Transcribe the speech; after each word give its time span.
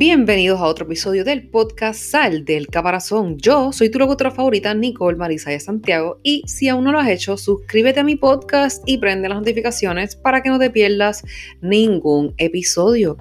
Bienvenidos 0.00 0.58
a 0.60 0.64
otro 0.64 0.86
episodio 0.86 1.24
del 1.24 1.50
podcast 1.50 2.00
Sal 2.00 2.46
del 2.46 2.68
Caparazón. 2.68 3.36
Yo 3.36 3.70
soy 3.70 3.90
tu 3.90 3.98
locutora 3.98 4.30
favorita, 4.30 4.72
Nicole 4.72 5.18
Marisaya 5.18 5.60
Santiago, 5.60 6.18
y 6.22 6.42
si 6.46 6.70
aún 6.70 6.84
no 6.84 6.92
lo 6.92 7.00
has 7.00 7.10
hecho, 7.10 7.36
suscríbete 7.36 8.00
a 8.00 8.02
mi 8.02 8.16
podcast 8.16 8.82
y 8.86 8.96
prende 8.96 9.28
las 9.28 9.36
notificaciones 9.36 10.16
para 10.16 10.42
que 10.42 10.48
no 10.48 10.58
te 10.58 10.70
pierdas 10.70 11.22
ningún 11.60 12.32
episodio. 12.38 13.18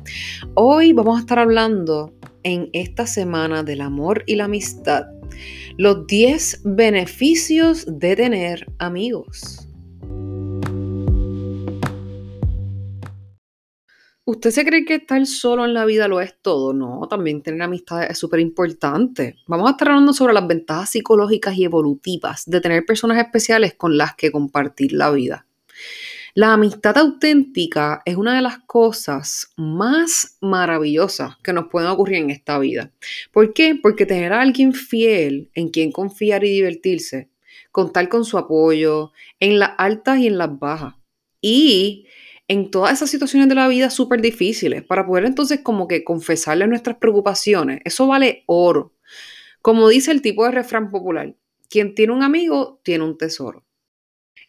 Hoy 0.54 0.93
vamos 0.93 1.18
a 1.18 1.19
estar 1.19 1.37
hablando 1.37 2.13
en 2.43 2.69
esta 2.71 3.05
semana 3.05 3.61
del 3.61 3.82
amor 3.82 4.23
y 4.25 4.36
la 4.36 4.46
amistad, 4.46 5.04
los 5.75 6.07
10 6.07 6.61
beneficios 6.64 7.86
de 7.89 8.15
tener 8.15 8.65
amigos. 8.77 9.68
¿Usted 14.29 14.51
se 14.51 14.64
cree 14.64 14.86
que 14.86 14.93
estar 14.93 15.25
solo 15.25 15.65
en 15.65 15.74
la 15.74 15.86
vida 15.86 16.07
lo 16.07 16.21
es 16.21 16.36
todo? 16.39 16.71
No, 16.71 17.07
también 17.10 17.42
tener 17.42 17.64
amistades 17.64 18.11
es 18.11 18.20
súper 18.20 18.39
importante. 18.39 19.37
Vamos 19.47 19.68
a 19.68 19.71
estar 19.71 19.87
hablando 19.87 20.14
sobre 20.14 20.36
las 20.36 20.46
ventajas 20.46 20.92
psicológicas 20.92 21.57
y 21.57 21.64
evolutivas 21.64 22.43
de 22.46 22.61
tener 22.61 22.86
personas 22.86 23.18
especiales 23.18 23.73
con 23.73 23.97
las 23.97 24.14
que 24.14 24.32
compartir 24.32 24.93
la 24.93 25.10
vida. 25.10 25.47
La 26.36 26.54
amistad 26.54 26.96
auténtica 27.00 28.04
es 28.06 28.18
una 28.18 28.36
de 28.36 28.43
las 28.43 28.60
cosas 28.60 29.51
más 29.57 30.37
maravillosas 30.42 31.37
que 31.42 31.51
nos 31.51 31.68
pueden 31.68 31.89
ocurrir 31.89 32.17
en 32.17 32.30
esta 32.30 32.59
vida. 32.59 32.92
¿Por 33.31 33.52
qué? 33.52 33.80
Porque 33.81 34.06
tener 34.06 34.31
a 34.31 34.42
alguien 34.42 34.73
fiel 34.73 35.50
en 35.56 35.70
quien 35.70 35.92
confiar 35.92 36.44
y 36.44 36.52
divertirse, 36.52 37.31
contar 37.72 38.08
con 38.09 38.23
su 38.25 38.38
apoyo 38.38 39.11
en 39.39 39.58
las 39.58 39.72
altas 39.80 40.20
y 40.20 40.28
en 40.28 40.38
las 40.38 40.59
bajas. 40.59 40.94
Y 41.42 42.06
en 42.49 42.71
todas 42.71 42.94
esas 42.94 43.11
situaciones 43.11 43.47
de 43.47 43.55
la 43.55 43.67
vida 43.67 43.91
súper 43.91 44.21
difíciles, 44.21 44.83
para 44.83 45.05
poder 45.05 45.25
entonces 45.25 45.61
como 45.61 45.88
que 45.88 46.03
confesarle 46.03 46.67
nuestras 46.67 46.97
preocupaciones. 46.97 47.80
Eso 47.86 48.08
vale 48.08 48.44
oro. 48.47 48.95
Como 49.61 49.88
dice 49.88 50.11
el 50.11 50.23
tipo 50.23 50.44
de 50.45 50.52
refrán 50.52 50.89
popular, 50.89 51.36
quien 51.69 51.94
tiene 51.94 52.11
un 52.11 52.23
amigo 52.23 52.81
tiene 52.83 53.03
un 53.03 53.17
tesoro. 53.17 53.66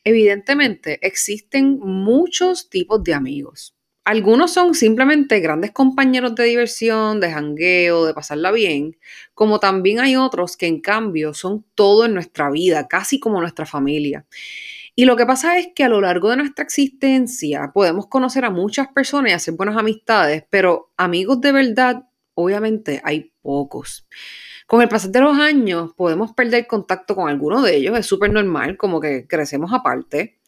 Evidentemente, 0.02 0.98
existen 1.06 1.78
muchos 1.78 2.70
tipos 2.70 3.04
de 3.04 3.12
amigos. 3.12 3.76
Algunos 4.04 4.54
son 4.54 4.74
simplemente 4.74 5.38
grandes 5.40 5.72
compañeros 5.72 6.34
de 6.34 6.44
diversión, 6.44 7.20
de 7.20 7.30
jangueo, 7.30 8.06
de 8.06 8.14
pasarla 8.14 8.50
bien, 8.50 8.96
como 9.34 9.60
también 9.60 10.00
hay 10.00 10.16
otros 10.16 10.56
que 10.56 10.66
en 10.66 10.80
cambio 10.80 11.34
son 11.34 11.66
todo 11.74 12.06
en 12.06 12.14
nuestra 12.14 12.50
vida, 12.50 12.88
casi 12.88 13.20
como 13.20 13.42
nuestra 13.42 13.66
familia. 13.66 14.26
Y 15.00 15.06
lo 15.06 15.16
que 15.16 15.24
pasa 15.24 15.58
es 15.58 15.68
que 15.74 15.82
a 15.82 15.88
lo 15.88 16.02
largo 16.02 16.28
de 16.28 16.36
nuestra 16.36 16.62
existencia 16.62 17.70
podemos 17.72 18.06
conocer 18.08 18.44
a 18.44 18.50
muchas 18.50 18.88
personas 18.88 19.30
y 19.30 19.34
hacer 19.34 19.54
buenas 19.54 19.78
amistades, 19.78 20.44
pero 20.50 20.92
amigos 20.98 21.40
de 21.40 21.52
verdad, 21.52 22.02
obviamente 22.34 23.00
hay 23.02 23.32
pocos. 23.40 24.06
Con 24.66 24.82
el 24.82 24.90
pasar 24.90 25.10
de 25.10 25.20
los 25.22 25.38
años 25.38 25.94
podemos 25.96 26.34
perder 26.34 26.66
contacto 26.66 27.14
con 27.14 27.30
alguno 27.30 27.62
de 27.62 27.76
ellos, 27.76 27.98
es 27.98 28.04
súper 28.04 28.30
normal, 28.30 28.76
como 28.76 29.00
que 29.00 29.26
crecemos 29.26 29.72
aparte, 29.72 30.38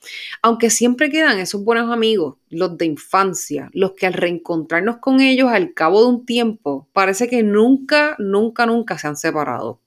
aunque 0.42 0.68
siempre 0.68 1.08
quedan 1.08 1.38
esos 1.38 1.64
buenos 1.64 1.90
amigos, 1.90 2.36
los 2.50 2.76
de 2.76 2.84
infancia, 2.84 3.70
los 3.72 3.92
que 3.92 4.06
al 4.06 4.12
reencontrarnos 4.12 4.98
con 4.98 5.22
ellos 5.22 5.48
al 5.50 5.72
cabo 5.72 6.02
de 6.02 6.08
un 6.08 6.26
tiempo, 6.26 6.90
parece 6.92 7.26
que 7.26 7.42
nunca, 7.42 8.16
nunca, 8.18 8.66
nunca 8.66 8.98
se 8.98 9.06
han 9.06 9.16
separado. 9.16 9.80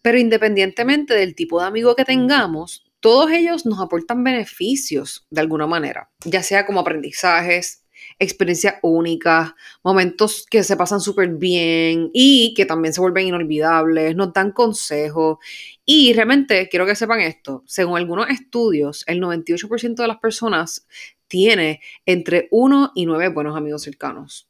Pero 0.00 0.16
independientemente 0.16 1.12
del 1.12 1.34
tipo 1.34 1.60
de 1.60 1.66
amigo 1.66 1.94
que 1.94 2.06
tengamos, 2.06 2.86
todos 3.06 3.30
ellos 3.30 3.64
nos 3.66 3.78
aportan 3.78 4.24
beneficios 4.24 5.28
de 5.30 5.40
alguna 5.40 5.68
manera, 5.68 6.10
ya 6.24 6.42
sea 6.42 6.66
como 6.66 6.80
aprendizajes, 6.80 7.84
experiencias 8.18 8.80
únicas, 8.82 9.52
momentos 9.84 10.44
que 10.50 10.64
se 10.64 10.76
pasan 10.76 11.00
súper 11.00 11.28
bien 11.28 12.10
y 12.12 12.52
que 12.54 12.66
también 12.66 12.92
se 12.92 13.00
vuelven 13.00 13.28
inolvidables, 13.28 14.16
nos 14.16 14.32
dan 14.32 14.50
consejos. 14.50 15.38
Y 15.84 16.14
realmente 16.14 16.68
quiero 16.68 16.84
que 16.84 16.96
sepan 16.96 17.20
esto, 17.20 17.62
según 17.64 17.96
algunos 17.96 18.28
estudios, 18.28 19.04
el 19.06 19.20
98% 19.20 19.94
de 19.94 20.08
las 20.08 20.18
personas 20.18 20.88
tiene 21.28 21.80
entre 22.06 22.48
1 22.50 22.90
y 22.96 23.06
9 23.06 23.28
buenos 23.28 23.56
amigos 23.56 23.84
cercanos. 23.84 24.48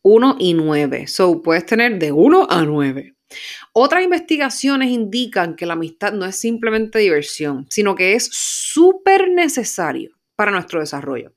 1 0.00 0.36
y 0.38 0.54
9. 0.54 1.06
So, 1.06 1.42
puedes 1.42 1.66
tener 1.66 1.98
de 1.98 2.12
1 2.12 2.46
a 2.48 2.64
9. 2.64 3.14
Otras 3.72 4.02
investigaciones 4.02 4.90
indican 4.90 5.56
que 5.56 5.66
la 5.66 5.74
amistad 5.74 6.12
no 6.12 6.26
es 6.26 6.36
simplemente 6.36 6.98
diversión, 6.98 7.66
sino 7.70 7.94
que 7.94 8.14
es 8.14 8.28
súper 8.32 9.30
necesario 9.30 10.18
para 10.36 10.50
nuestro 10.50 10.80
desarrollo, 10.80 11.34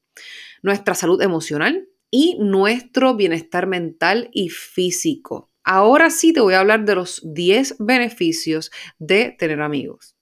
nuestra 0.61 0.95
salud 0.95 1.21
emocional 1.21 1.87
y 2.09 2.37
nuestro 2.39 3.15
bienestar 3.15 3.67
mental 3.67 4.29
y 4.33 4.49
físico. 4.49 5.51
Ahora 5.63 6.09
sí 6.09 6.33
te 6.33 6.41
voy 6.41 6.55
a 6.55 6.59
hablar 6.59 6.85
de 6.85 6.95
los 6.95 7.21
10 7.23 7.75
beneficios 7.79 8.71
de 8.99 9.35
tener 9.37 9.61
amigos. 9.61 10.15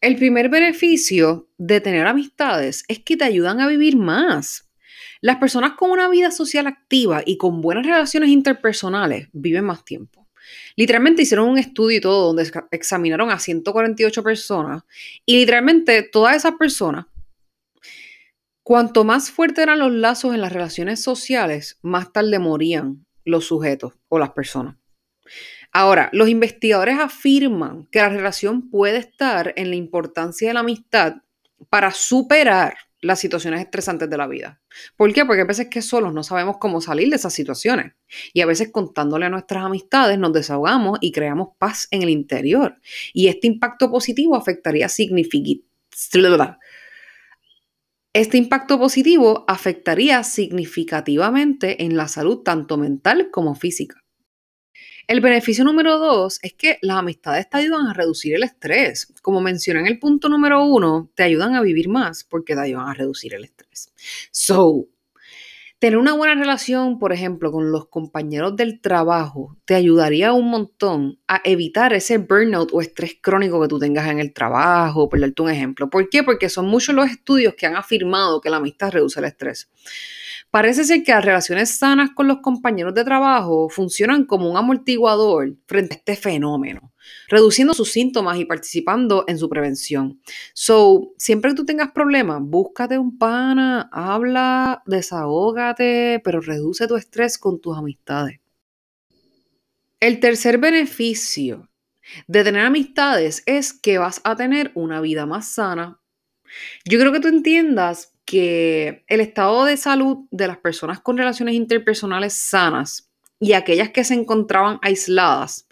El 0.00 0.16
primer 0.16 0.48
beneficio 0.48 1.48
de 1.58 1.80
tener 1.80 2.06
amistades 2.06 2.84
es 2.88 3.00
que 3.00 3.16
te 3.16 3.24
ayudan 3.24 3.60
a 3.60 3.66
vivir 3.66 3.96
más. 3.96 4.70
Las 5.20 5.36
personas 5.36 5.72
con 5.72 5.90
una 5.90 6.08
vida 6.08 6.30
social 6.30 6.66
activa 6.66 7.22
y 7.24 7.36
con 7.36 7.60
buenas 7.60 7.84
relaciones 7.84 8.30
interpersonales 8.30 9.28
viven 9.32 9.64
más 9.64 9.84
tiempo. 9.84 10.17
Literalmente 10.76 11.22
hicieron 11.22 11.48
un 11.48 11.58
estudio 11.58 11.98
y 11.98 12.00
todo 12.00 12.26
donde 12.26 12.50
examinaron 12.70 13.30
a 13.30 13.38
148 13.38 14.22
personas 14.22 14.82
y 15.26 15.38
literalmente 15.38 16.02
todas 16.02 16.36
esas 16.36 16.52
personas, 16.52 17.06
cuanto 18.62 19.04
más 19.04 19.30
fuertes 19.30 19.62
eran 19.62 19.78
los 19.78 19.92
lazos 19.92 20.34
en 20.34 20.40
las 20.40 20.52
relaciones 20.52 21.02
sociales, 21.02 21.78
más 21.82 22.12
tarde 22.12 22.38
morían 22.38 23.06
los 23.24 23.46
sujetos 23.46 23.94
o 24.08 24.18
las 24.18 24.30
personas. 24.30 24.76
Ahora, 25.72 26.08
los 26.12 26.28
investigadores 26.28 26.98
afirman 26.98 27.86
que 27.90 27.98
la 27.98 28.08
relación 28.08 28.70
puede 28.70 28.98
estar 28.98 29.52
en 29.56 29.70
la 29.70 29.76
importancia 29.76 30.48
de 30.48 30.54
la 30.54 30.60
amistad 30.60 31.16
para 31.68 31.90
superar 31.90 32.76
las 33.00 33.20
situaciones 33.20 33.60
estresantes 33.60 34.10
de 34.10 34.16
la 34.16 34.26
vida. 34.26 34.60
¿Por 34.96 35.12
qué? 35.12 35.24
Porque 35.24 35.42
a 35.42 35.46
veces 35.46 35.68
que 35.70 35.82
solos 35.82 36.12
no 36.12 36.22
sabemos 36.22 36.56
cómo 36.58 36.80
salir 36.80 37.10
de 37.10 37.16
esas 37.16 37.32
situaciones. 37.32 37.92
Y 38.32 38.40
a 38.40 38.46
veces 38.46 38.70
contándole 38.72 39.26
a 39.26 39.30
nuestras 39.30 39.64
amistades 39.64 40.18
nos 40.18 40.32
desahogamos 40.32 40.98
y 41.00 41.12
creamos 41.12 41.50
paz 41.58 41.88
en 41.90 42.02
el 42.02 42.10
interior. 42.10 42.76
Y 43.12 43.28
este 43.28 43.46
impacto 43.46 43.90
positivo 43.90 44.36
afectaría 44.36 44.88
significativamente. 44.88 45.68
Este 48.14 48.36
impacto 48.38 48.78
positivo 48.78 49.44
afectaría 49.46 50.24
significativamente 50.24 51.84
en 51.84 51.96
la 51.96 52.08
salud 52.08 52.38
tanto 52.42 52.76
mental 52.76 53.30
como 53.30 53.54
física. 53.54 54.02
El 55.08 55.22
beneficio 55.22 55.64
número 55.64 55.98
dos 55.98 56.38
es 56.42 56.52
que 56.52 56.78
las 56.82 56.98
amistades 56.98 57.48
te 57.48 57.56
ayudan 57.56 57.86
a 57.86 57.94
reducir 57.94 58.34
el 58.34 58.42
estrés. 58.42 59.06
Como 59.22 59.40
mencioné 59.40 59.80
en 59.80 59.86
el 59.86 59.98
punto 59.98 60.28
número 60.28 60.62
uno, 60.66 61.10
te 61.14 61.22
ayudan 61.22 61.54
a 61.54 61.62
vivir 61.62 61.88
más 61.88 62.24
porque 62.24 62.54
te 62.54 62.60
ayudan 62.60 62.88
a 62.88 62.94
reducir 62.94 63.32
el 63.32 63.44
estrés. 63.44 63.90
So, 64.30 64.86
tener 65.78 65.98
una 65.98 66.12
buena 66.12 66.34
relación, 66.34 66.98
por 66.98 67.12
ejemplo, 67.12 67.52
con 67.52 67.70
los 67.70 67.86
compañeros 67.88 68.56
del 68.56 68.80
trabajo, 68.80 69.56
te 69.64 69.74
ayudaría 69.74 70.32
un 70.32 70.50
montón 70.50 71.20
a 71.28 71.40
evitar 71.44 71.92
ese 71.92 72.18
burnout 72.18 72.70
o 72.72 72.80
estrés 72.80 73.16
crónico 73.20 73.60
que 73.60 73.68
tú 73.68 73.78
tengas 73.78 74.08
en 74.08 74.18
el 74.18 74.32
trabajo, 74.32 75.08
por 75.08 75.20
darte 75.20 75.42
un 75.42 75.50
ejemplo. 75.50 75.88
¿Por 75.88 76.08
qué? 76.08 76.24
Porque 76.24 76.48
son 76.48 76.66
muchos 76.66 76.94
los 76.94 77.08
estudios 77.08 77.54
que 77.54 77.66
han 77.66 77.76
afirmado 77.76 78.40
que 78.40 78.50
la 78.50 78.56
amistad 78.56 78.90
reduce 78.90 79.20
el 79.20 79.26
estrés. 79.26 79.70
Parece 80.50 80.84
ser 80.84 81.02
que 81.04 81.12
las 81.12 81.24
relaciones 81.24 81.78
sanas 81.78 82.10
con 82.14 82.26
los 82.26 82.38
compañeros 82.38 82.94
de 82.94 83.04
trabajo 83.04 83.68
funcionan 83.68 84.24
como 84.24 84.50
un 84.50 84.56
amortiguador 84.56 85.56
frente 85.66 85.94
a 85.94 85.98
este 85.98 86.16
fenómeno, 86.16 86.92
reduciendo 87.28 87.74
sus 87.74 87.90
síntomas 87.90 88.38
y 88.38 88.44
participando 88.44 89.24
en 89.28 89.38
su 89.38 89.48
prevención. 89.48 90.20
So, 90.54 91.12
siempre 91.18 91.50
que 91.50 91.56
tú 91.56 91.64
tengas 91.64 91.92
problemas, 91.92 92.40
búscate 92.42 92.98
un 92.98 93.18
pana, 93.18 93.88
habla, 93.92 94.82
desahógate, 94.86 96.20
pero 96.24 96.40
reduce 96.40 96.86
tu 96.86 96.96
estrés 96.96 97.38
con 97.38 97.60
tus 97.60 97.76
amistades. 97.76 98.40
El 100.00 100.20
tercer 100.20 100.58
beneficio 100.58 101.68
de 102.26 102.44
tener 102.44 102.64
amistades 102.64 103.42
es 103.46 103.72
que 103.72 103.98
vas 103.98 104.20
a 104.24 104.36
tener 104.36 104.70
una 104.74 105.00
vida 105.00 105.26
más 105.26 105.48
sana. 105.48 106.00
Yo 106.84 106.98
creo 106.98 107.12
que 107.12 107.20
tú 107.20 107.28
entiendas 107.28 108.14
que 108.24 109.04
el 109.08 109.20
estado 109.20 109.64
de 109.64 109.76
salud 109.76 110.26
de 110.30 110.46
las 110.46 110.58
personas 110.58 111.00
con 111.00 111.16
relaciones 111.16 111.54
interpersonales 111.54 112.34
sanas 112.34 113.10
y 113.40 113.52
aquellas 113.52 113.90
que 113.90 114.04
se 114.04 114.14
encontraban 114.14 114.78
aisladas 114.82 115.66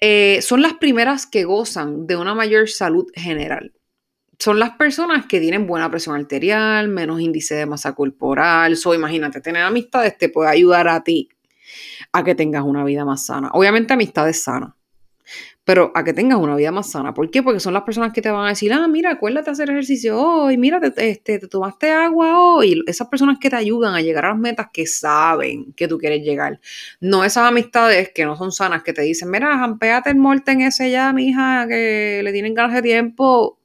eh, 0.00 0.40
son 0.42 0.62
las 0.62 0.74
primeras 0.74 1.26
que 1.26 1.44
gozan 1.44 2.06
de 2.06 2.16
una 2.16 2.34
mayor 2.34 2.68
salud 2.68 3.06
general. 3.14 3.72
Son 4.38 4.58
las 4.58 4.70
personas 4.70 5.26
que 5.26 5.40
tienen 5.40 5.66
buena 5.66 5.90
presión 5.90 6.16
arterial, 6.16 6.88
menos 6.88 7.20
índice 7.20 7.54
de 7.54 7.66
masa 7.66 7.94
corporal. 7.94 8.76
So, 8.76 8.94
imagínate, 8.94 9.40
tener 9.42 9.62
amistades 9.62 10.16
te 10.16 10.30
puede 10.30 10.50
ayudar 10.50 10.88
a 10.88 11.02
ti 11.04 11.28
a 12.12 12.24
que 12.24 12.34
tengas 12.34 12.64
una 12.64 12.82
vida 12.84 13.04
más 13.04 13.26
sana. 13.26 13.50
Obviamente, 13.52 13.92
amistades 13.92 14.42
sanas 14.42 14.79
pero 15.70 15.92
a 15.94 16.02
que 16.02 16.12
tengas 16.12 16.36
una 16.36 16.56
vida 16.56 16.72
más 16.72 16.90
sana. 16.90 17.14
¿Por 17.14 17.30
qué? 17.30 17.44
Porque 17.44 17.60
son 17.60 17.74
las 17.74 17.84
personas 17.84 18.12
que 18.12 18.20
te 18.20 18.28
van 18.28 18.44
a 18.44 18.48
decir, 18.48 18.72
ah, 18.72 18.88
mira, 18.88 19.12
acuérdate 19.12 19.50
hacer 19.50 19.70
ejercicio 19.70 20.20
hoy, 20.20 20.56
mira, 20.56 20.80
te, 20.80 21.10
este, 21.10 21.38
te 21.38 21.46
tomaste 21.46 21.92
agua 21.92 22.40
hoy. 22.40 22.82
Esas 22.88 23.06
personas 23.06 23.38
que 23.38 23.48
te 23.48 23.54
ayudan 23.54 23.94
a 23.94 24.00
llegar 24.00 24.24
a 24.24 24.30
las 24.30 24.38
metas 24.38 24.66
que 24.72 24.88
saben 24.88 25.72
que 25.74 25.86
tú 25.86 25.96
quieres 25.96 26.24
llegar. 26.24 26.58
No 26.98 27.22
esas 27.22 27.46
amistades 27.46 28.10
que 28.12 28.24
no 28.24 28.34
son 28.34 28.50
sanas, 28.50 28.82
que 28.82 28.92
te 28.92 29.02
dicen, 29.02 29.30
mira, 29.30 29.56
jampeate 29.58 30.10
el 30.10 30.16
en 30.46 30.60
ese 30.62 30.90
ya, 30.90 31.12
mija, 31.12 31.68
que 31.68 32.20
le 32.24 32.32
tienen 32.32 32.52
ganas 32.52 32.74
de 32.74 32.82
tiempo. 32.82 33.30
O 33.30 33.58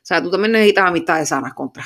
sea, 0.00 0.22
tú 0.22 0.30
también 0.30 0.52
necesitas 0.52 0.86
amistades 0.86 1.28
sanas 1.28 1.52
contra. 1.52 1.84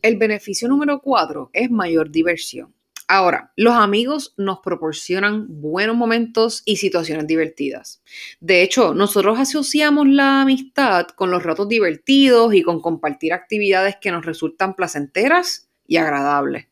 El 0.00 0.16
beneficio 0.16 0.68
número 0.68 1.00
cuatro 1.00 1.50
es 1.52 1.68
mayor 1.72 2.08
diversión. 2.08 2.72
Ahora, 3.14 3.52
los 3.56 3.74
amigos 3.74 4.32
nos 4.38 4.60
proporcionan 4.60 5.44
buenos 5.60 5.94
momentos 5.94 6.62
y 6.64 6.76
situaciones 6.76 7.26
divertidas. 7.26 8.02
De 8.40 8.62
hecho, 8.62 8.94
nosotros 8.94 9.38
asociamos 9.38 10.08
la 10.08 10.40
amistad 10.40 11.08
con 11.08 11.30
los 11.30 11.42
ratos 11.42 11.68
divertidos 11.68 12.54
y 12.54 12.62
con 12.62 12.80
compartir 12.80 13.34
actividades 13.34 13.96
que 14.00 14.10
nos 14.10 14.24
resultan 14.24 14.74
placenteras 14.74 15.68
y 15.86 15.98
agradables. 15.98 16.68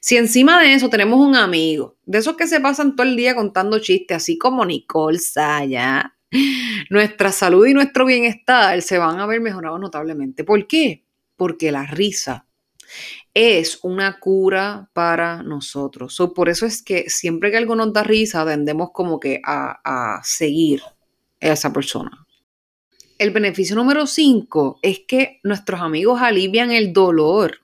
Si 0.00 0.16
encima 0.16 0.60
de 0.60 0.74
eso 0.74 0.90
tenemos 0.90 1.20
un 1.20 1.36
amigo, 1.36 1.96
de 2.04 2.18
esos 2.18 2.36
que 2.36 2.48
se 2.48 2.58
pasan 2.58 2.96
todo 2.96 3.06
el 3.06 3.14
día 3.14 3.36
contando 3.36 3.78
chistes, 3.78 4.16
así 4.16 4.38
como 4.38 4.66
Nicole 4.66 5.20
Saya, 5.20 6.16
nuestra 6.90 7.30
salud 7.30 7.64
y 7.64 7.74
nuestro 7.74 8.06
bienestar 8.06 8.82
se 8.82 8.98
van 8.98 9.20
a 9.20 9.26
ver 9.26 9.40
mejorados 9.40 9.78
notablemente. 9.78 10.42
¿Por 10.42 10.66
qué? 10.66 11.04
Porque 11.36 11.70
la 11.70 11.86
risa 11.86 12.46
es 13.38 13.80
una 13.82 14.18
cura 14.18 14.88
para 14.94 15.42
nosotros. 15.42 16.16
por 16.34 16.48
eso 16.48 16.64
es 16.64 16.82
que 16.82 17.10
siempre 17.10 17.50
que 17.50 17.58
algo 17.58 17.76
nos 17.76 17.92
da 17.92 18.02
risa, 18.02 18.46
tendemos 18.46 18.92
como 18.92 19.20
que 19.20 19.42
a, 19.44 19.78
a 19.84 20.24
seguir 20.24 20.80
a 21.42 21.48
esa 21.48 21.70
persona. 21.70 22.26
El 23.18 23.32
beneficio 23.32 23.76
número 23.76 24.06
5 24.06 24.78
es 24.80 25.00
que 25.06 25.40
nuestros 25.42 25.82
amigos 25.82 26.22
alivian 26.22 26.72
el 26.72 26.94
dolor. 26.94 27.58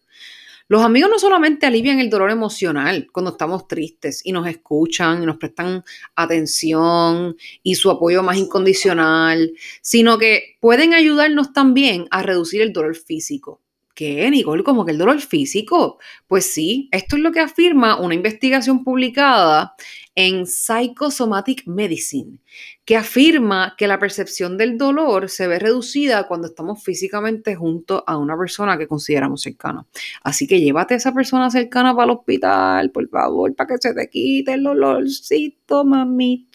Los 0.69 0.83
amigos 0.83 1.09
no 1.11 1.19
solamente 1.19 1.65
alivian 1.65 2.01
el 2.01 2.11
dolor 2.11 2.31
emocional 2.31 3.09
cuando 3.11 3.31
estamos 3.31 3.67
tristes 3.67 4.21
y 4.27 4.33
nos 4.33 4.47
escuchan 4.47 5.23
y 5.23 5.27
nos 5.27 5.39
prestan 5.39 5.83
atención 6.15 7.35
y 7.63 7.77
su 7.77 7.91
apoyo 7.91 8.23
más 8.23 8.37
incondicional, 8.37 9.51
sino 9.81 10.19
que 10.19 10.59
pueden 10.61 10.93
ayudarnos 10.93 11.55
también 11.55 12.09
a 12.11 12.23
reducir 12.23 12.61
el 12.61 12.75
dolor 12.75 12.95
físico. 12.95 13.62
¿Qué, 13.95 14.31
Nicole? 14.31 14.65
¿Como 14.65 14.87
que 14.87 14.93
el 14.93 14.99
dolor 14.99 15.21
físico? 15.21 15.99
Pues 16.27 16.53
sí, 16.53 16.89
esto 16.93 17.17
es 17.17 17.23
lo 17.23 17.31
que 17.31 17.41
afirma 17.41 18.01
una 18.01 18.15
investigación 18.15 18.85
publicada 18.85 19.75
en 20.15 20.47
Psychosomatic 20.47 21.67
Medicine, 21.67 22.39
que 22.85 22.97
afirma 22.97 23.75
que 23.77 23.87
la 23.87 23.99
percepción 23.99 24.57
del 24.57 24.79
dolor 24.79 25.29
se 25.29 25.47
ve 25.47 25.59
reducida 25.59 26.27
cuando 26.27 26.49
estamos 26.49 26.83
físicamente 26.83 27.55
junto 27.55 28.03
a 28.07 28.17
una 28.17 28.37
persona 28.37 28.79
que 28.79 28.89
consideramos 28.89 29.43
cercana. 29.43 29.87
Así 30.23 30.47
que 30.47 30.61
llévate 30.61 30.95
a 30.95 30.97
esa 30.97 31.13
persona 31.13 31.51
cercana 31.51 31.95
para 31.95 32.13
el 32.13 32.19
hospital, 32.19 32.91
por 32.91 33.09
favor, 33.09 33.55
para 33.55 33.69
que 33.69 33.79
se 33.79 33.95
te 33.95 34.09
quite 34.09 34.55
el 34.55 34.63
dolorcito, 34.63 35.85
mami. 35.85 36.49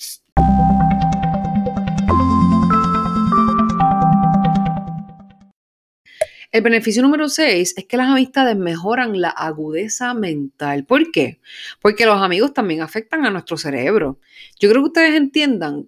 El 6.57 6.63
beneficio 6.63 7.03
número 7.03 7.29
6 7.29 7.75
es 7.77 7.85
que 7.85 7.97
las 7.97 8.09
amistades 8.09 8.57
mejoran 8.57 9.21
la 9.21 9.29
agudeza 9.29 10.15
mental. 10.15 10.85
¿Por 10.85 11.11
qué? 11.11 11.39
Porque 11.79 12.07
los 12.07 12.19
amigos 12.19 12.51
también 12.51 12.81
afectan 12.81 13.27
a 13.27 13.29
nuestro 13.29 13.57
cerebro. 13.57 14.19
Yo 14.59 14.67
creo 14.67 14.81
que 14.81 14.87
ustedes 14.87 15.13
entiendan 15.13 15.87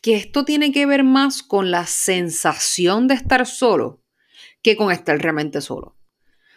que 0.00 0.16
esto 0.16 0.46
tiene 0.46 0.72
que 0.72 0.86
ver 0.86 1.04
más 1.04 1.42
con 1.42 1.70
la 1.70 1.84
sensación 1.84 3.06
de 3.06 3.16
estar 3.16 3.44
solo 3.44 4.00
que 4.62 4.76
con 4.76 4.90
estar 4.90 5.18
realmente 5.18 5.60
solo. 5.60 5.94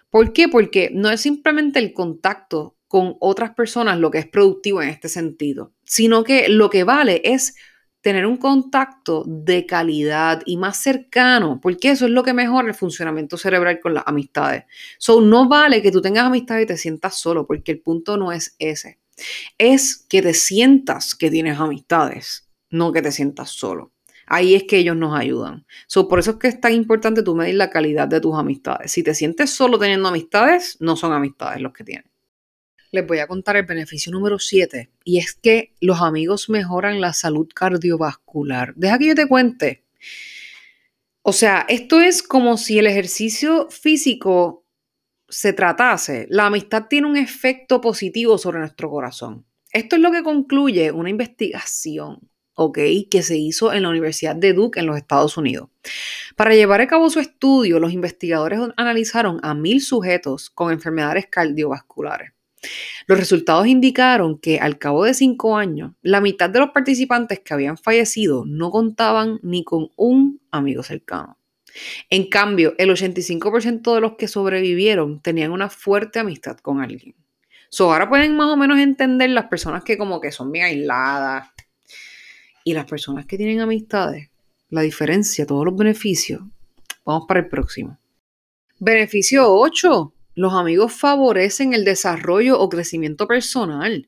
¿Por 0.09 0.31
qué? 0.31 0.47
Porque 0.47 0.89
no 0.93 1.09
es 1.09 1.19
simplemente 1.19 1.79
el 1.79 1.91
contacto 1.91 2.77
con 2.87 3.17
otras 3.19 3.53
personas 3.53 3.99
lo 3.99 4.11
que 4.11 4.19
es 4.19 4.27
productivo 4.27 4.81
en 4.81 4.87
este 4.87 5.09
sentido, 5.09 5.73
sino 5.83 6.23
que 6.23 6.47
lo 6.47 6.69
que 6.69 6.85
vale 6.85 7.21
es 7.25 7.55
tener 8.01 8.25
un 8.25 8.37
contacto 8.37 9.23
de 9.25 9.65
calidad 9.65 10.41
y 10.45 10.57
más 10.57 10.77
cercano, 10.77 11.59
porque 11.61 11.91
eso 11.91 12.05
es 12.05 12.11
lo 12.11 12.23
que 12.23 12.33
mejora 12.33 12.67
el 12.67 12.73
funcionamiento 12.73 13.37
cerebral 13.37 13.79
con 13.79 13.93
las 13.93 14.03
amistades. 14.07 14.65
So, 14.97 15.21
no 15.21 15.47
vale 15.47 15.81
que 15.81 15.91
tú 15.91 16.01
tengas 16.01 16.25
amistad 16.25 16.59
y 16.59 16.65
te 16.65 16.77
sientas 16.77 17.15
solo, 17.15 17.45
porque 17.45 17.71
el 17.71 17.79
punto 17.79 18.17
no 18.17 18.31
es 18.31 18.55
ese. 18.59 18.99
Es 19.57 20.05
que 20.09 20.21
te 20.21 20.33
sientas 20.33 21.15
que 21.15 21.29
tienes 21.29 21.59
amistades, 21.59 22.49
no 22.69 22.91
que 22.91 23.01
te 23.01 23.11
sientas 23.11 23.51
solo. 23.51 23.93
Ahí 24.25 24.55
es 24.55 24.63
que 24.63 24.77
ellos 24.77 24.95
nos 24.95 25.17
ayudan. 25.17 25.65
So, 25.87 26.07
por 26.07 26.19
eso 26.19 26.31
es 26.31 26.37
que 26.37 26.47
es 26.47 26.59
tan 26.59 26.73
importante 26.73 27.21
tú 27.21 27.35
medir 27.35 27.55
la 27.55 27.69
calidad 27.69 28.07
de 28.07 28.21
tus 28.21 28.35
amistades. 28.35 28.91
Si 28.91 29.03
te 29.03 29.13
sientes 29.13 29.51
solo 29.51 29.77
teniendo 29.77 30.07
amistades, 30.07 30.77
no 30.79 30.95
son 30.95 31.13
amistades 31.13 31.61
los 31.61 31.73
que 31.73 31.83
tienes 31.83 32.10
les 32.91 33.07
voy 33.07 33.19
a 33.19 33.27
contar 33.27 33.55
el 33.55 33.65
beneficio 33.65 34.11
número 34.11 34.37
7 34.37 34.89
y 35.03 35.17
es 35.17 35.33
que 35.33 35.73
los 35.79 36.01
amigos 36.01 36.49
mejoran 36.49 37.01
la 37.01 37.13
salud 37.13 37.47
cardiovascular. 37.53 38.73
Deja 38.75 38.99
que 38.99 39.07
yo 39.07 39.15
te 39.15 39.27
cuente. 39.27 39.85
O 41.23 41.33
sea, 41.33 41.65
esto 41.69 42.01
es 42.01 42.21
como 42.23 42.57
si 42.57 42.79
el 42.79 42.87
ejercicio 42.87 43.69
físico 43.69 44.65
se 45.29 45.53
tratase. 45.53 46.27
La 46.29 46.47
amistad 46.47 46.87
tiene 46.89 47.07
un 47.07 47.15
efecto 47.15 47.79
positivo 47.79 48.37
sobre 48.37 48.59
nuestro 48.59 48.89
corazón. 48.89 49.45
Esto 49.71 49.95
es 49.95 50.01
lo 50.01 50.11
que 50.11 50.23
concluye 50.23 50.91
una 50.91 51.09
investigación, 51.09 52.29
¿ok? 52.55 52.77
Que 53.09 53.23
se 53.23 53.37
hizo 53.37 53.71
en 53.71 53.83
la 53.83 53.89
Universidad 53.89 54.35
de 54.35 54.51
Duke 54.51 54.79
en 54.79 54.87
los 54.87 54.97
Estados 54.97 55.37
Unidos. 55.37 55.69
Para 56.35 56.55
llevar 56.55 56.81
a 56.81 56.87
cabo 56.87 57.09
su 57.09 57.19
estudio, 57.21 57.79
los 57.79 57.93
investigadores 57.93 58.59
analizaron 58.75 59.39
a 59.43 59.53
mil 59.53 59.79
sujetos 59.79 60.49
con 60.49 60.73
enfermedades 60.73 61.27
cardiovasculares. 61.27 62.33
Los 63.07 63.19
resultados 63.19 63.67
indicaron 63.67 64.37
que 64.37 64.59
al 64.59 64.77
cabo 64.77 65.03
de 65.03 65.13
cinco 65.13 65.57
años, 65.57 65.93
la 66.01 66.21
mitad 66.21 66.49
de 66.49 66.59
los 66.59 66.69
participantes 66.69 67.39
que 67.39 67.53
habían 67.53 67.77
fallecido 67.77 68.43
no 68.45 68.71
contaban 68.71 69.39
ni 69.41 69.63
con 69.63 69.89
un 69.95 70.41
amigo 70.51 70.83
cercano. 70.83 71.37
En 72.09 72.29
cambio, 72.29 72.75
el 72.77 72.89
85% 72.89 73.95
de 73.95 74.01
los 74.01 74.13
que 74.13 74.27
sobrevivieron 74.27 75.21
tenían 75.21 75.51
una 75.51 75.69
fuerte 75.69 76.19
amistad 76.19 76.57
con 76.57 76.81
alguien. 76.81 77.15
Ahora 77.79 78.09
pueden 78.09 78.35
más 78.35 78.47
o 78.47 78.57
menos 78.57 78.77
entender 78.79 79.29
las 79.29 79.45
personas 79.45 79.83
que 79.83 79.97
como 79.97 80.19
que 80.19 80.31
son 80.31 80.51
bien 80.51 80.65
aisladas 80.65 81.49
y 82.63 82.73
las 82.73 82.85
personas 82.85 83.25
que 83.25 83.37
tienen 83.37 83.61
amistades, 83.61 84.29
la 84.69 84.81
diferencia, 84.81 85.45
todos 85.45 85.65
los 85.65 85.75
beneficios. 85.75 86.41
Vamos 87.05 87.25
para 87.27 87.39
el 87.39 87.47
próximo. 87.47 87.97
Beneficio 88.77 89.51
8 89.51 90.13
los 90.35 90.53
amigos 90.53 90.93
favorecen 90.93 91.73
el 91.73 91.83
desarrollo 91.83 92.59
o 92.59 92.69
crecimiento 92.69 93.27
personal. 93.27 94.07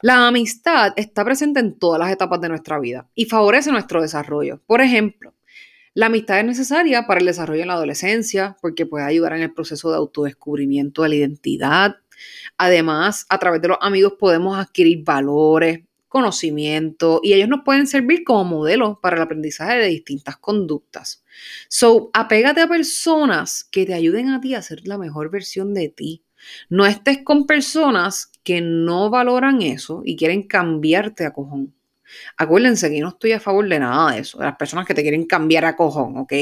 La 0.00 0.26
amistad 0.26 0.92
está 0.96 1.24
presente 1.24 1.60
en 1.60 1.78
todas 1.78 2.00
las 2.00 2.10
etapas 2.10 2.40
de 2.40 2.48
nuestra 2.48 2.80
vida 2.80 3.08
y 3.14 3.26
favorece 3.26 3.70
nuestro 3.70 4.02
desarrollo. 4.02 4.60
Por 4.66 4.80
ejemplo, 4.80 5.34
la 5.94 6.06
amistad 6.06 6.40
es 6.40 6.46
necesaria 6.46 7.06
para 7.06 7.20
el 7.20 7.26
desarrollo 7.26 7.62
en 7.62 7.68
la 7.68 7.74
adolescencia 7.74 8.56
porque 8.62 8.86
puede 8.86 9.04
ayudar 9.04 9.34
en 9.34 9.42
el 9.42 9.52
proceso 9.52 9.90
de 9.90 9.98
autodescubrimiento 9.98 11.02
de 11.02 11.08
la 11.10 11.14
identidad. 11.16 11.96
Además, 12.56 13.26
a 13.28 13.38
través 13.38 13.60
de 13.60 13.68
los 13.68 13.78
amigos 13.80 14.14
podemos 14.18 14.58
adquirir 14.58 15.04
valores, 15.04 15.80
conocimiento 16.08 17.20
y 17.22 17.34
ellos 17.34 17.48
nos 17.48 17.62
pueden 17.64 17.86
servir 17.86 18.24
como 18.24 18.44
modelo 18.44 19.00
para 19.00 19.16
el 19.16 19.22
aprendizaje 19.22 19.78
de 19.78 19.86
distintas 19.86 20.36
conductas. 20.36 21.21
So, 21.68 22.10
apégate 22.12 22.60
a 22.60 22.68
personas 22.68 23.64
que 23.64 23.86
te 23.86 23.94
ayuden 23.94 24.30
a 24.30 24.40
ti 24.40 24.54
a 24.54 24.62
ser 24.62 24.86
la 24.86 24.98
mejor 24.98 25.30
versión 25.30 25.74
de 25.74 25.88
ti. 25.88 26.24
No 26.68 26.86
estés 26.86 27.20
con 27.24 27.46
personas 27.46 28.32
que 28.42 28.60
no 28.60 29.10
valoran 29.10 29.62
eso 29.62 30.02
y 30.04 30.16
quieren 30.16 30.42
cambiarte 30.46 31.24
a 31.24 31.32
cojón. 31.32 31.74
Acuérdense 32.36 32.90
que 32.90 33.00
no 33.00 33.08
estoy 33.10 33.32
a 33.32 33.40
favor 33.40 33.68
de 33.68 33.78
nada 33.78 34.12
de 34.12 34.20
eso, 34.20 34.38
de 34.38 34.44
las 34.44 34.56
personas 34.56 34.86
que 34.86 34.94
te 34.94 35.02
quieren 35.02 35.26
cambiar 35.26 35.64
a 35.64 35.76
cojón, 35.76 36.18
¿ok? 36.18 36.32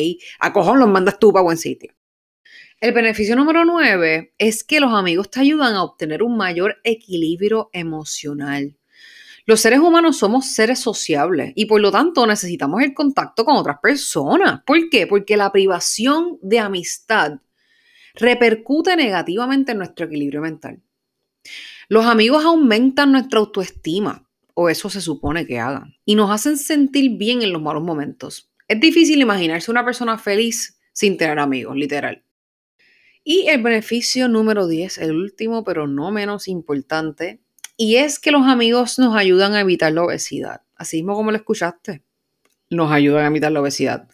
A 0.40 0.52
cojón 0.52 0.80
los 0.80 0.88
mandas 0.88 1.18
tú 1.18 1.32
para 1.32 1.44
buen 1.44 1.58
sitio. 1.58 1.94
El 2.80 2.92
beneficio 2.92 3.36
número 3.36 3.64
nueve 3.64 4.34
es 4.38 4.64
que 4.64 4.80
los 4.80 4.92
amigos 4.92 5.30
te 5.30 5.40
ayudan 5.40 5.74
a 5.74 5.84
obtener 5.84 6.22
un 6.22 6.36
mayor 6.36 6.78
equilibrio 6.84 7.70
emocional. 7.72 8.79
Los 9.46 9.60
seres 9.60 9.80
humanos 9.80 10.18
somos 10.18 10.46
seres 10.52 10.78
sociables 10.78 11.52
y 11.54 11.66
por 11.66 11.80
lo 11.80 11.90
tanto 11.90 12.26
necesitamos 12.26 12.82
el 12.82 12.94
contacto 12.94 13.44
con 13.44 13.56
otras 13.56 13.78
personas. 13.82 14.62
¿Por 14.66 14.88
qué? 14.90 15.06
Porque 15.06 15.36
la 15.36 15.50
privación 15.50 16.38
de 16.42 16.58
amistad 16.58 17.40
repercute 18.14 18.96
negativamente 18.96 19.72
en 19.72 19.78
nuestro 19.78 20.06
equilibrio 20.06 20.40
mental. 20.40 20.80
Los 21.88 22.06
amigos 22.06 22.44
aumentan 22.44 23.12
nuestra 23.12 23.40
autoestima, 23.40 24.28
o 24.54 24.68
eso 24.68 24.90
se 24.90 25.00
supone 25.00 25.46
que 25.46 25.58
hagan, 25.58 25.96
y 26.04 26.14
nos 26.14 26.30
hacen 26.30 26.56
sentir 26.56 27.16
bien 27.16 27.42
en 27.42 27.52
los 27.52 27.62
malos 27.62 27.82
momentos. 27.82 28.52
Es 28.68 28.78
difícil 28.78 29.20
imaginarse 29.20 29.70
una 29.70 29.84
persona 29.84 30.16
feliz 30.18 30.78
sin 30.92 31.16
tener 31.16 31.38
amigos, 31.38 31.76
literal. 31.76 32.24
Y 33.24 33.48
el 33.48 33.62
beneficio 33.62 34.28
número 34.28 34.66
10, 34.66 34.98
el 34.98 35.12
último 35.12 35.64
pero 35.64 35.86
no 35.86 36.10
menos 36.10 36.46
importante, 36.46 37.40
y 37.82 37.96
es 37.96 38.18
que 38.18 38.30
los 38.30 38.42
amigos 38.42 38.98
nos 38.98 39.16
ayudan 39.16 39.54
a 39.54 39.60
evitar 39.60 39.90
la 39.90 40.02
obesidad, 40.02 40.60
así 40.76 40.98
mismo 40.98 41.14
como 41.14 41.30
lo 41.30 41.38
escuchaste. 41.38 42.04
nos 42.68 42.92
ayudan 42.92 43.24
a 43.24 43.28
evitar 43.28 43.50
la 43.50 43.62
obesidad. 43.62 44.06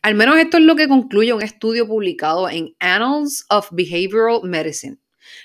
Al 0.00 0.14
menos 0.14 0.38
esto 0.38 0.58
es 0.58 0.62
lo 0.62 0.76
que 0.76 0.86
concluye 0.86 1.32
un 1.32 1.42
estudio 1.42 1.88
publicado 1.88 2.48
en 2.48 2.76
Annals 2.78 3.46
of 3.50 3.66
Behavioral 3.72 4.42
Medicine. 4.44 4.98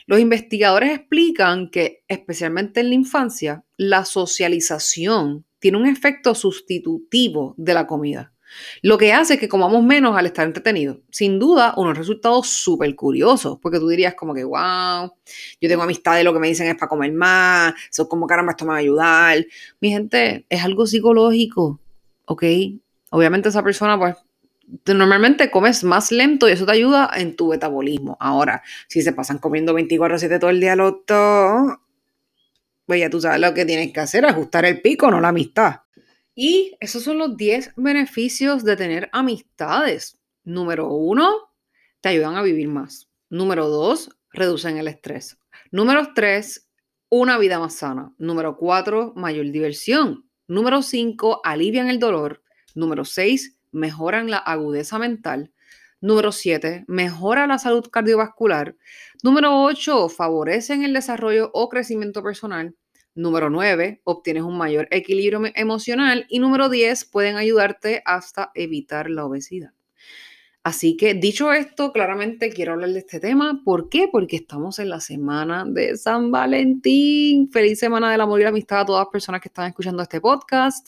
Los 0.06 0.20
investigadores 0.20 0.92
explican 0.92 1.72
que, 1.72 2.04
especialmente 2.08 2.82
en 2.82 2.90
la 2.90 2.96
infancia, 2.96 3.66
la 3.78 4.06
socialización 4.06 5.48
tiene 5.58 5.80
un 5.80 5.88
efecto 5.88 6.36
sustitutivo 6.36 7.56
de 7.58 7.74
la 7.74 7.88
comida, 7.88 8.35
lo 8.82 8.98
que 8.98 9.14
hace 9.14 9.38
que 9.38 9.50
comamos 9.50 9.84
menos 9.84 10.18
al 10.18 10.26
estar 10.26 10.46
entretenidos. 10.46 10.98
Sin 11.12 11.40
duda, 11.40 11.74
unos 11.78 11.98
resultados 11.98 12.48
súper 12.48 12.96
curiosos, 12.96 13.58
porque 13.62 13.80
tú 13.80 13.88
dirías 13.88 14.16
como 14.16 14.34
que, 14.34 14.44
wow, 14.44 15.14
yo 15.62 15.70
tengo 15.70 15.84
amistades, 15.84 16.24
lo 16.24 16.34
que 16.34 16.40
me 16.40 16.48
dicen 16.48 16.68
es 16.68 16.76
para 16.76 16.90
comer 16.90 17.12
más, 17.14 17.74
eso 17.90 18.08
como 18.08 18.28
caramba, 18.28 18.52
esto 18.52 18.66
me 18.66 18.72
va 18.72 18.78
a 18.78 18.80
ayudar. 18.80 19.46
Mi 19.80 19.90
gente, 19.90 20.46
es 20.50 20.64
algo 20.64 20.86
psicológico, 20.86 21.80
¿ok? 22.26 22.44
Obviamente 23.12 23.50
esa 23.50 23.64
persona 23.64 23.98
pues 23.98 24.16
normalmente 24.88 25.52
comes 25.52 25.84
más 25.84 26.12
lento 26.12 26.50
y 26.50 26.54
eso 26.54 26.66
te 26.66 26.72
ayuda 26.72 27.10
en 27.16 27.36
tu 27.36 27.50
metabolismo. 27.50 28.18
Ahora, 28.20 28.64
si 28.88 29.02
se 29.02 29.14
pasan 29.14 29.38
comiendo 29.38 29.74
24/7 29.74 30.40
todo 30.40 30.50
el 30.50 30.60
día 30.60 30.76
dos, 30.76 30.96
pues 32.86 33.00
ya 33.00 33.10
tú 33.10 33.22
sabes 33.22 33.40
lo 33.40 33.54
que 33.54 33.66
tienes 33.66 33.94
que 33.94 34.00
hacer, 34.00 34.26
ajustar 34.26 34.66
el 34.66 34.82
pico, 34.82 35.10
no 35.10 35.22
la 35.22 35.30
amistad. 35.30 35.82
Y 36.36 36.76
esos 36.82 37.04
son 37.04 37.18
los 37.18 37.38
10 37.38 37.74
beneficios 37.78 38.64
de 38.64 38.76
tener 38.76 39.10
amistades. 39.14 40.20
Número 40.44 40.90
uno, 40.90 41.50
te 42.02 42.10
ayudan 42.10 42.36
a 42.36 42.44
vivir 42.44 42.68
más. 42.68 43.10
Número 43.30 43.68
dos, 43.68 44.10
reducen 44.32 44.78
el 44.78 44.88
estrés. 44.88 45.40
Número 45.72 46.14
tres, 46.14 46.70
una 47.10 47.38
vida 47.38 47.58
más 47.58 47.76
sana. 47.76 48.14
Número 48.18 48.58
cuatro, 48.58 49.14
mayor 49.16 49.50
diversión. 49.50 50.30
Número 50.48 50.82
cinco, 50.82 51.42
alivian 51.44 51.90
el 51.90 52.00
dolor. 52.00 52.44
Número 52.76 53.06
seis, 53.06 53.58
mejoran 53.72 54.30
la 54.30 54.38
agudeza 54.38 55.00
mental. 55.00 55.54
Número 56.02 56.32
7, 56.32 56.86
mejora 56.88 57.48
la 57.48 57.58
salud 57.58 57.90
cardiovascular. 57.90 58.76
Número 59.24 59.64
8, 59.64 60.10
favorecen 60.10 60.84
el 60.84 60.94
desarrollo 60.94 61.50
o 61.52 61.68
crecimiento 61.68 62.22
personal. 62.22 62.76
Número 63.16 63.50
9, 63.50 64.02
obtienes 64.04 64.44
un 64.44 64.58
mayor 64.58 64.90
equilibrio 64.92 65.42
emocional. 65.56 66.26
Y 66.30 66.40
número 66.40 66.68
10, 66.68 67.06
pueden 67.06 67.38
ayudarte 67.38 68.02
hasta 68.06 68.52
evitar 68.54 69.10
la 69.10 69.26
obesidad. 69.26 69.72
Así 70.66 70.98
que 70.98 71.14
dicho 71.14 71.54
esto, 71.54 71.94
claramente 71.94 72.50
quiero 72.50 72.74
hablar 72.74 72.90
de 72.90 73.00
este 73.00 73.20
tema. 73.20 73.62
¿Por 73.64 73.88
qué? 73.88 74.10
Porque 74.12 74.36
estamos 74.36 74.80
en 74.80 74.90
la 74.90 75.00
semana 75.00 75.64
de 75.64 75.96
San 75.96 76.32
Valentín. 76.32 77.52
Feliz 77.52 77.80
semana 77.80 78.12
del 78.12 78.20
amor 78.20 78.40
y 78.42 78.44
la 78.44 78.50
amistad 78.50 78.82
a 78.82 78.86
todas 78.86 79.06
las 79.06 79.12
personas 79.12 79.42
que 79.42 79.48
están 79.48 79.68
escuchando 79.68 80.02
este 80.02 80.20
podcast. 80.20 80.88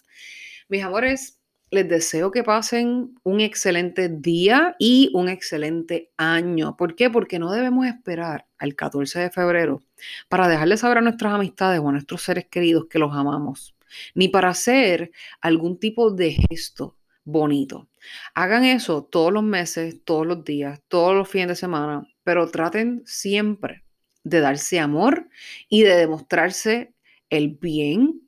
Mis 0.68 0.84
amores, 0.84 1.37
les 1.70 1.88
deseo 1.88 2.32
que 2.32 2.44
pasen 2.44 3.16
un 3.24 3.42
excelente 3.42 4.10
día 4.10 4.76
y 4.80 5.12
un 5.14 5.30
excelente 5.30 6.12
año. 6.18 6.78
¿Por 6.78 6.96
qué? 6.96 7.10
Porque 7.10 7.40
no 7.40 7.52
debemos 7.52 7.86
esperar 7.86 8.48
al 8.58 8.76
14 8.76 9.20
de 9.20 9.30
febrero 9.30 9.84
para 10.30 10.48
dejarles 10.48 10.82
saber 10.82 11.00
a 11.00 11.02
nuestras 11.02 11.34
amistades 11.34 11.80
o 11.80 11.90
a 11.90 11.92
nuestros 11.92 12.22
seres 12.22 12.48
queridos 12.50 12.88
que 12.90 13.00
los 13.00 13.14
amamos, 13.14 13.76
ni 14.16 14.30
para 14.30 14.50
hacer 14.50 15.12
algún 15.42 15.80
tipo 15.80 16.12
de 16.12 16.32
gesto 16.50 16.98
bonito. 17.24 17.90
Hagan 18.34 18.64
eso 18.64 19.04
todos 19.04 19.34
los 19.34 19.44
meses, 19.44 20.02
todos 20.06 20.26
los 20.26 20.44
días, 20.46 20.82
todos 20.88 21.16
los 21.16 21.28
fines 21.28 21.50
de 21.50 21.56
semana, 21.56 22.08
pero 22.24 22.50
traten 22.50 23.04
siempre 23.06 23.84
de 24.24 24.40
darse 24.40 24.80
amor 24.80 25.28
y 25.68 25.84
de 25.84 25.96
demostrarse 25.96 26.94
el 27.30 27.50
bien, 27.50 28.22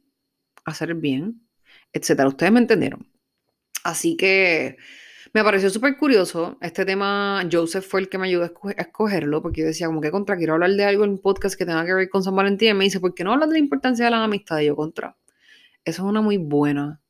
hacer 0.65 0.89
el 0.91 0.95
bien, 0.95 1.41
etcétera. 1.93 2.27
Ustedes 2.27 2.51
me 2.51 2.59
entendieron. 2.59 3.07
Así 3.83 4.17
que 4.17 4.77
me 5.33 5.43
pareció 5.43 5.69
súper 5.69 5.97
curioso. 5.97 6.57
Este 6.61 6.85
tema, 6.85 7.47
Joseph 7.51 7.85
fue 7.85 8.01
el 8.01 8.09
que 8.09 8.17
me 8.17 8.27
ayudó 8.27 8.45
a, 8.45 8.71
escogerlo, 8.81 9.41
porque 9.41 9.61
yo 9.61 9.67
decía, 9.67 9.87
como 9.87 10.01
que 10.01 10.11
contra, 10.11 10.37
quiero 10.37 10.53
hablar 10.53 10.71
de 10.71 10.85
algo 10.85 11.05
en 11.05 11.19
podcast 11.19 11.55
que 11.55 11.65
tenga 11.65 11.85
que 11.85 11.93
ver 11.93 12.09
con 12.09 12.23
San 12.23 12.35
Valentín. 12.35 12.69
Y 12.69 12.73
me 12.73 12.83
dice, 12.85 12.99
¿por 12.99 13.13
qué 13.13 13.23
no 13.23 13.33
hablas 13.33 13.49
de 13.49 13.53
la 13.53 13.59
importancia 13.59 14.05
de 14.05 14.11
las 14.11 14.21
amistades? 14.21 14.63
Y 14.63 14.67
yo, 14.67 14.75
contra. 14.75 15.17
Eso 15.85 16.03
es 16.03 16.09
una 16.09 16.21
muy 16.21 16.37
buena 16.37 17.01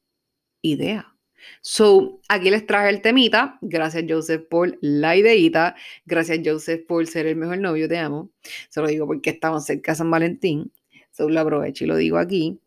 idea. 0.62 1.16
So, 1.62 2.20
aquí 2.28 2.50
les 2.50 2.66
traje 2.66 2.90
el 2.90 3.02
temita. 3.02 3.58
Gracias, 3.62 4.04
Joseph, 4.08 4.44
por 4.50 4.78
la 4.82 5.16
ideita. 5.16 5.76
Gracias, 6.06 6.40
Joseph, 6.44 6.86
por 6.88 7.08
ser 7.08 7.26
el 7.28 7.38
mejor 7.38 7.60
novio. 7.60 7.88
Te 7.88 7.98
amo. 7.98 8.32
Se 8.70 8.82
lo 8.82 8.88
digo 8.88 9.08
porque 9.08 9.30
estamos 9.32 9.66
cerca 9.66 9.94
de 9.94 9.98
San 9.98 10.12
Valentín. 10.12 10.72
So, 11.12 11.30
lo 11.30 11.40
aprovecho 11.40 11.86
y 11.86 11.88
lo 11.88 11.96
digo 11.96 12.18
aquí. 12.18 12.60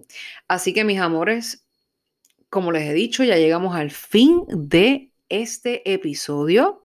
Así 0.49 0.73
que, 0.73 0.85
mis 0.85 0.99
amores, 0.99 1.62
como 2.53 2.71
les 2.71 2.87
he 2.87 2.93
dicho, 2.93 3.25
ya 3.25 3.37
llegamos 3.37 3.75
al 3.75 3.91
fin 3.91 4.45
de 4.47 5.11
este 5.31 5.91
episodio. 5.91 6.82